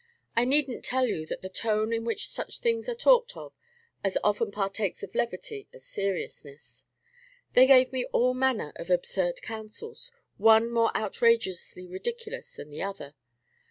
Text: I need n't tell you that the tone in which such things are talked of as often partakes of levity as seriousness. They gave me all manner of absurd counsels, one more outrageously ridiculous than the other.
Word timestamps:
I 0.35 0.45
need 0.45 0.67
n't 0.67 0.83
tell 0.83 1.05
you 1.05 1.27
that 1.27 1.43
the 1.43 1.47
tone 1.49 1.93
in 1.93 2.03
which 2.05 2.29
such 2.31 2.57
things 2.57 2.89
are 2.89 2.95
talked 2.95 3.37
of 3.37 3.53
as 4.03 4.17
often 4.23 4.49
partakes 4.51 5.03
of 5.03 5.13
levity 5.13 5.67
as 5.73 5.85
seriousness. 5.85 6.85
They 7.53 7.67
gave 7.67 7.93
me 7.93 8.05
all 8.05 8.33
manner 8.33 8.73
of 8.77 8.89
absurd 8.89 9.43
counsels, 9.43 10.09
one 10.37 10.71
more 10.71 10.89
outrageously 10.97 11.85
ridiculous 11.87 12.51
than 12.55 12.71
the 12.71 12.81
other. 12.81 13.13